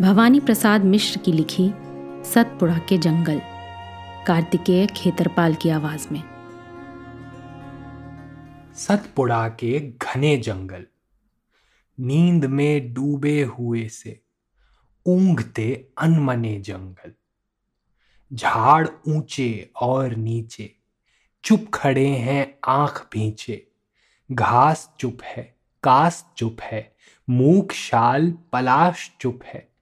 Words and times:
भवानी 0.00 0.40
प्रसाद 0.40 0.84
मिश्र 0.84 1.20
की 1.20 1.32
लिखी 1.32 1.68
सतपुड़ा 2.24 2.78
के 2.78 2.96
जंगल, 2.98 3.40
कार्तिकेय 4.26 4.86
खेतरपाल 4.86 5.54
की 5.54 5.68
आवाज़ 5.68 6.06
में। 6.12 6.22
सतपुड़ा 8.74 9.48
के 9.48 9.78
घने 9.80 10.36
जंगल, 10.36 10.84
नींद 11.98 12.44
में 12.44 12.92
डूबे 12.94 13.42
हुए 13.42 13.86
से 13.88 14.20
ऊंघते 15.06 15.88
अनमने 15.98 16.58
जंगल, 16.60 17.12
झाड़ 18.32 18.86
ऊँचे 19.08 19.70
और 19.80 20.14
नीचे, 20.14 20.70
चुप 21.44 21.66
खड़े 21.74 22.06
हैं 22.06 22.54
आँख 22.68 23.06
भींचे 23.12 23.66
घास 24.32 24.90
चुप 24.98 25.18
है, 25.24 25.54
कास 25.82 26.24
चुप 26.36 26.56
है 26.62 26.96
मूक 27.30 27.72
शाल 27.72 28.30
पलाश 28.52 29.10
चुप 29.20 29.40
है। 29.44 29.73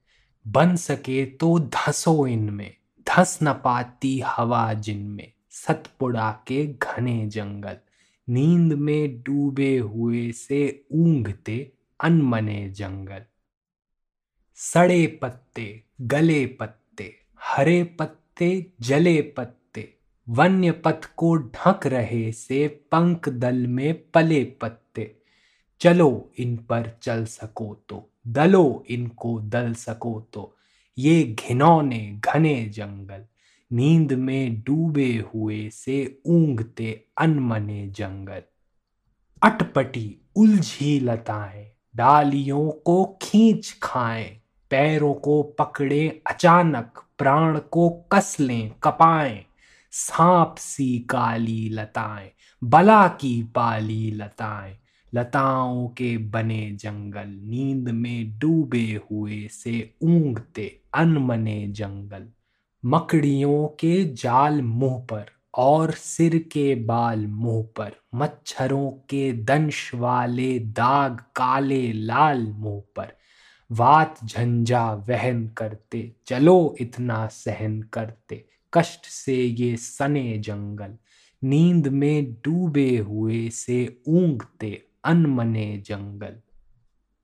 बन 0.49 0.77
सके 0.77 1.25
तो 1.25 1.59
धसो 1.59 2.27
इनमें, 2.27 2.75
धस 3.09 3.39
न 3.43 3.53
पाती 3.53 4.21
हवा 4.21 4.73
जिनमें। 4.73 5.33
सतपुड़ा 5.51 6.33
के 6.47 6.67
घने 6.67 7.27
जंगल, 7.27 7.77
नींद 8.29 8.73
में 8.73 9.23
डूबे 9.23 9.79
हुए 9.79 10.33
से 10.33 10.87
ऊंघते 10.93 11.73
अनमने 12.01 12.71
जंगल। 12.71 13.23
सड़े 14.55 15.07
पत्ते, 15.07 15.83
गले 16.01 16.47
पत्ते, 16.47 17.15
हरे 17.43 17.85
पत्ते, 17.85 18.73
जले 18.81 19.23
पत्ते 19.23 19.99
वन्य 20.29 20.71
पथ 20.71 21.05
को 21.05 21.37
ढक 21.37 21.81
रहे 21.87 22.33
से 22.33 22.69
पंख 22.69 23.29
दल 23.29 23.67
में 23.67 24.11
पले 24.11 24.45
पत्ते। 24.45 25.17
चलो 25.81 26.33
इन 26.39 26.57
पर 26.57 26.99
चल 27.03 27.25
सको 27.25 27.85
तो। 27.89 28.12
दलो 28.27 28.85
इनको 28.91 29.41
दल 29.41 29.75
सको 29.75 30.29
तो। 30.33 30.57
ये 30.99 31.23
घिनौने 31.25 32.21
घने 32.25 32.65
जंगल, 32.65 33.25
नींद 33.73 34.13
में 34.13 34.61
डूबे 34.61 35.25
हुए 35.35 35.71
से 35.71 36.21
ऊंघते 36.27 37.05
अनमने 37.19 37.87
जंगल। 37.87 38.43
अटपटी 39.43 40.19
उलझी 40.37 41.01
लताएँ, 41.01 41.73
डालियों 41.97 42.71
को 42.71 43.19
खींच 43.23 43.79
खाएँ, 43.83 44.41
पैरों 44.71 45.15
को 45.15 45.43
पकड़े, 45.43 46.23
अचानक 46.27 47.05
प्राण 47.19 47.59
को 47.59 47.91
कस 48.13 48.37
लें 48.41 48.71
कपाएँ। 48.83 49.45
सांप 49.91 50.55
सी 50.59 50.99
काली 50.99 51.69
लताएँ, 51.69 52.31
बला 52.65 53.09
की 53.09 53.43
पाली 53.43 54.11
लताएँ। 54.11 54.79
लताओं 55.15 55.89
के 55.89 56.19
बने 56.19 56.71
जंगल, 56.71 57.41
नींद 57.45 57.89
में 57.89 58.39
डूबे 58.39 59.01
हुए 59.11 59.49
से 59.49 59.95
ऊंघते 60.03 60.81
अनमने 60.95 61.67
जंगल, 61.69 62.29
मकड़ियों 62.85 63.67
के 63.67 64.05
जाल 64.05 64.63
मुँह 64.63 64.99
पर 64.99 65.27
और 65.55 65.91
सिर 65.91 66.39
के 66.39 66.75
बाल 66.75 67.27
मुँह 67.27 67.63
पर, 67.77 67.93
मच्छरों 68.15 68.91
के 68.91 69.33
दंश 69.33 69.95
वाले 69.95 70.59
दाग 70.59 71.21
काले 71.37 71.93
लाल 71.93 72.43
मुँह 72.53 72.83
पर। 72.97 73.13
वात 73.71 74.25
झंझा 74.25 74.93
वहन 74.93 75.49
करते, 75.49 76.13
चलो 76.27 76.77
इतना 76.81 77.27
सहन 77.27 77.83
करते, 77.83 78.45
कष्ट 78.73 79.07
से 79.07 79.35
ये 79.35 79.77
सने 79.77 80.39
जंगल, 80.39 80.97
नींद 81.45 81.89
में 81.89 82.33
डूबे 82.33 82.97
हुए 82.99 83.49
से 83.49 84.03
ऊंघते 84.09 84.83
अनमने 85.05 85.83
जंगल, 85.87 86.37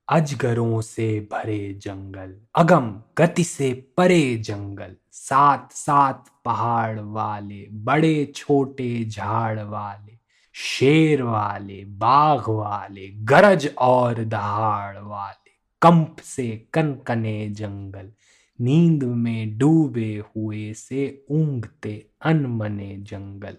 अजगरों 0.09 0.81
से 0.81 1.29
भरे 1.33 1.75
जंगल, 1.75 2.41
अगम 2.57 3.03
गति 3.19 3.45
से 3.45 3.73
परे 3.97 4.37
जंगल 4.37 4.97
सात 5.13 5.73
सात 5.73 6.25
पहाड़ 6.45 7.01
वाले, 7.01 7.69
बड़े 7.73 8.33
छोटे 8.37 9.05
झाड़ 9.05 9.61
वाले, 9.61 10.19
शेर 10.55 11.23
वाले, 11.23 11.85
बाघ 11.85 12.49
वाले, 12.49 13.09
गरज 13.09 13.75
और 13.79 14.25
दहाड़ 14.25 14.99
वाले, 14.99 15.51
कंप 15.83 16.17
से 16.19 16.69
कनकने 16.73 17.49
जंगल, 17.49 18.13
नींद 18.61 19.05
में 19.05 19.59
डूबे 19.59 20.23
हुए 20.37 20.75
से 20.75 21.25
ऊंघते 21.31 22.07
अनमने 22.23 22.97
जंगल। 22.97 23.57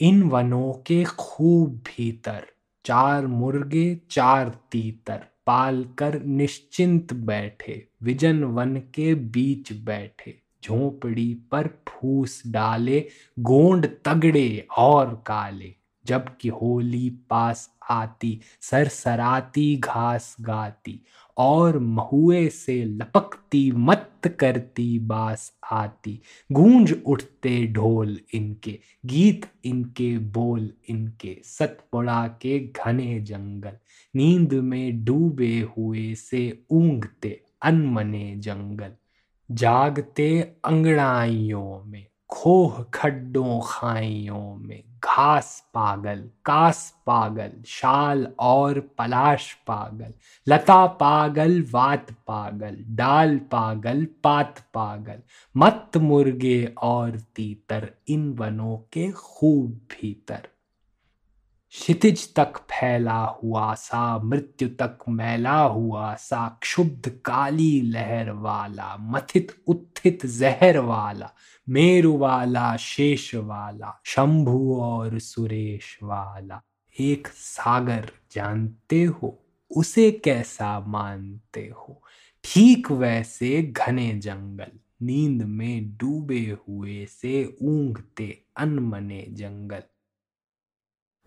इन 0.00 0.22
वनों 0.22 0.72
के 0.72 1.04
खूब 1.04 1.70
भीतर 1.70 2.46
चार 2.86 3.26
मुर्गे, 3.26 4.00
चार 4.10 4.48
तीतर। 4.48 5.22
पाल 5.46 5.84
कर 5.98 6.22
निश्चिंत 6.22 7.12
बैठे। 7.12 7.88
विजन 8.02 8.44
वन 8.44 8.76
के 8.76 9.14
बीच 9.14 9.72
बैठे। 9.72 10.42
झोपड़ी 10.64 11.34
पर 11.34 11.66
फूस 11.88 12.42
डाले। 12.46 13.08
गोंड 13.38 13.86
तगड़े 14.04 14.66
और 14.78 15.24
काले। 15.26 15.74
जबकि 16.06 16.48
होली 16.48 17.10
पास 17.10 17.76
आती। 17.90 18.40
सरसराती 18.60 19.76
घास 19.76 20.36
गाती। 20.40 21.00
और 21.38 21.78
महुए 21.78 22.48
से 22.48 22.84
लपकती 22.84 23.72
मत 23.72 24.10
करती 24.40 24.98
बास 24.98 25.52
आती। 25.72 26.20
गूंज 26.52 26.94
उठते 27.06 27.66
ढोल 27.66 28.20
इनके, 28.34 28.78
गीत 29.06 29.46
इनके, 29.64 30.18
बोल 30.18 30.72
इनके 30.88 31.36
सतपुड़ा 31.44 32.26
के 32.26 32.58
घने 32.58 33.20
जंगल। 33.20 33.72
नींद 34.16 34.54
में 34.54 35.04
डूबे 35.04 35.66
हुए 35.78 36.14
से 36.14 36.64
ऊंघते 36.70 37.42
अनमने 37.62 38.34
जंगल। 38.36 38.92
जागते 39.50 40.40
अंगड़ाइयों 40.40 41.84
में 41.84 42.06
खोह 42.30 42.82
खड्डों 42.94 43.60
खाइयों 43.64 44.56
में, 44.56 44.82
घास 45.04 45.64
पागल, 45.74 46.30
कास 46.44 46.94
पागल, 47.06 47.52
शाल 47.66 48.26
और 48.40 48.80
पलाश 48.80 49.52
पागल, 49.54 50.12
लता 50.48 50.86
पागल, 50.86 51.62
वात 51.70 52.10
पागल, 52.10 52.76
डाल 52.88 53.38
पागल, 53.38 54.06
पात 54.24 54.58
पागल 54.74 55.22
मत 55.56 55.96
मुर्गे 55.96 56.64
और 56.82 57.10
तीतर, 57.10 57.90
इन 58.08 58.32
वनों 58.32 58.76
के 58.92 59.10
खूब 59.12 59.70
भीतर। 59.70 60.48
क्षितिज 61.70 62.34
तक 62.34 62.56
फैला 62.56 63.24
हुआ 63.24 63.74
सा, 63.74 64.18
मृत्यु 64.18 64.68
तक 64.68 64.98
मैला 65.08 65.60
हुआ 65.60 66.14
सा, 66.14 66.58
क्षुब्ध 66.62 67.08
काली 67.08 67.80
लहर 67.80 68.30
वाला, 68.30 68.96
मथित 69.00 69.62
उत्थित 69.66 70.26
जहर 70.26 70.78
वाला, 70.78 71.30
मेरु 71.68 72.16
वाला, 72.16 72.76
शेष 72.76 73.34
वाला, 73.34 74.00
शंभु 74.04 74.78
और 74.80 75.18
सुरेश 75.18 75.98
वाला। 76.02 76.62
एक 77.00 77.28
सागर 77.28 78.10
जानते 78.32 79.04
हो, 79.04 79.44
उसे 79.76 80.10
कैसा 80.10 80.80
मानते 80.80 81.72
हो? 81.76 82.02
ठीक 82.44 82.90
वैसे 82.90 83.62
घने 83.62 84.12
जंगल, 84.12 84.78
नींद 85.02 85.42
में 85.42 85.96
डूबे 85.96 86.56
हुए 86.68 87.06
से, 87.06 87.56
ऊंघते 87.62 88.44
अनमने 88.56 89.26
जंगल। 89.30 89.82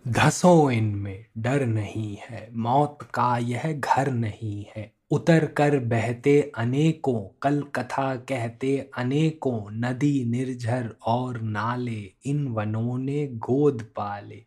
धसो 0.07 0.71
इनमें 0.71 1.25
डर 1.37 1.65
नहीं 1.65 2.17
है, 2.29 2.49
मौत 2.53 2.97
का 3.01 3.37
यह 3.37 3.73
घर 3.73 4.11
नहीं 4.11 4.65
है। 4.75 4.93
उतर 5.11 5.45
कर 5.45 5.79
बहते 5.79 6.51
अनेकों 6.57 7.39
कल 7.41 7.63
कथा 7.75 8.15
कहते 8.15 8.91
अनेकों, 8.97 9.71
नदी 9.71 10.25
निर्झर 10.25 10.95
और 11.05 11.41
नाले, 11.41 12.13
इन 12.25 12.47
वनों 12.47 12.97
ने 12.97 13.27
गोद 13.27 13.81
पाले। 13.81 14.45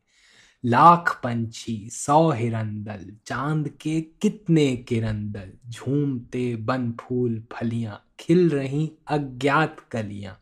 लाख 0.64 1.20
पंछी, 1.24 1.90
सौ 1.92 2.30
हिरंदल, 2.30 3.16
चाँद 3.26 3.68
के 3.68 4.00
कितने 4.00 4.76
किरंदल, 4.76 5.52
झूमते 5.70 6.56
बन 6.56 6.92
फूल 7.00 7.44
फलियाँ, 7.52 8.10
खिल 8.20 8.50
रही 8.50 8.92
अज्ञात 9.08 9.80
कलियाँ। 9.90 10.38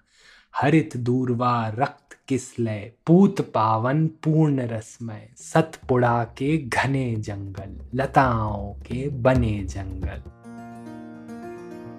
हरित 0.56 0.97
दूरवा 0.97 1.69
रक्त 1.69 2.17
किसलय 2.29 2.93
पूत 3.06 3.41
पावन 3.41 4.06
पूर्ण 4.06 4.61
रसमय। 4.61 5.29
सतपुड़ा 5.37 6.25
के 6.25 6.58
घने 6.58 7.17
जंगल। 7.17 8.00
लताओं 8.00 8.75
के 8.75 9.08
बने 9.08 9.64
जंगल। 9.64 10.23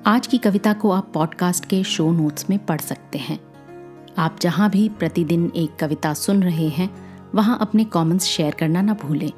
आज 0.05 0.27
की 0.27 0.37
कविता 0.37 0.73
को 0.73 0.91
आप 0.91 1.11
पॉडकास्ट 1.13 1.65
के 1.65 1.83
शो 1.83 2.11
नोट्स 2.11 2.49
में 2.49 2.65
पढ़ 2.65 2.81
सकते 2.81 3.17
हैं। 3.17 3.39
आप 4.17 4.37
जहाँ 4.41 4.69
भी 4.69 4.89
प्रतिदिन 4.89 5.51
एक 5.55 5.75
कविता 5.75 6.13
सुन 6.13 6.43
रहे 6.43 6.67
हैं, 6.67 6.89
वहाँ 7.35 7.57
अपने 7.61 7.83
कमेंट्स 7.83 8.25
शेयर 8.25 8.53
करना 8.53 8.81
ना 8.81 8.93
भूलें। 8.93 9.31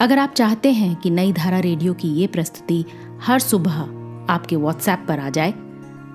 अगर 0.00 0.18
आप 0.18 0.30
चाहते 0.30 0.72
हैं 0.72 0.96
कि 0.96 1.10
नई 1.10 1.32
धारा 1.32 1.58
रेडियो 1.58 1.94
की 1.94 2.08
ये 2.08 2.26
प्रस्तुति 2.26 2.84
हर 3.22 3.38
सुबह 3.38 3.80
आपके 4.32 4.56
व्हाट्सएप 4.56 5.04
पर 5.08 5.20
आ 5.20 5.30
जाए 5.30 5.54